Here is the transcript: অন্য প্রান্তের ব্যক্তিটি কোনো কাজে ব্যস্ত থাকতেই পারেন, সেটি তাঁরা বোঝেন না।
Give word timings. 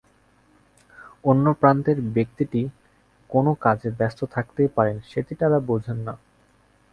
অন্য 1.25 1.45
প্রান্তের 1.53 1.97
ব্যক্তিটি 2.15 2.61
কোনো 3.29 3.51
কাজে 3.61 3.89
ব্যস্ত 3.99 4.19
থাকতেই 4.33 4.69
পারেন, 4.77 4.97
সেটি 5.09 5.33
তাঁরা 5.35 5.59
বোঝেন 5.69 5.97
না। 6.07 6.13